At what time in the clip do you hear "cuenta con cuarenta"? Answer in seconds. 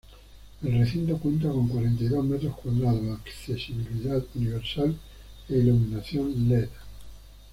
1.19-2.03